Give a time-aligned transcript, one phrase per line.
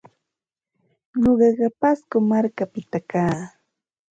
[1.21, 3.37] Nuqaqa Pasco markapita kaa.